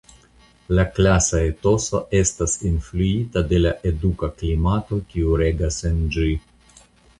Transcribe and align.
La 0.77 0.85
klasa 0.93 1.41
etoso 1.49 2.01
estas 2.21 2.57
influita 2.71 3.45
de 3.53 3.61
la 3.67 3.75
eduka 3.91 4.33
klimato 4.41 5.01
kiu 5.13 5.39
regas 5.45 5.81
en 5.93 6.05
ĝi. 6.19 6.29